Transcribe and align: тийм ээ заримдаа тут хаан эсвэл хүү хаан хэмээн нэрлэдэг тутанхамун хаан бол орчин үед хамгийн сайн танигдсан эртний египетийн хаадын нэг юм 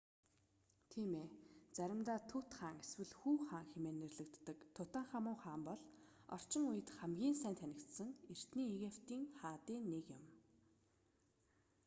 тийм 0.91 1.11
ээ 1.23 1.27
заримдаа 1.77 2.19
тут 2.31 2.47
хаан 2.57 2.77
эсвэл 2.83 3.13
хүү 3.19 3.35
хаан 3.47 3.65
хэмээн 3.71 3.97
нэрлэдэг 4.01 4.57
тутанхамун 4.75 5.37
хаан 5.43 5.61
бол 5.69 5.81
орчин 6.35 6.63
үед 6.71 6.87
хамгийн 6.97 7.35
сайн 7.41 7.55
танигдсан 7.61 8.09
эртний 8.33 8.67
египетийн 8.75 9.25
хаадын 9.39 9.83
нэг 9.93 10.05
юм 10.17 10.23